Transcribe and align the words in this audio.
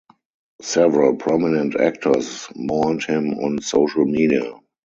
Several 0.63 1.15
prominent 1.15 1.79
actors 1.79 2.47
mourned 2.55 3.03
him 3.03 3.35
on 3.35 3.61
social 3.61 4.03
media. 4.05 4.55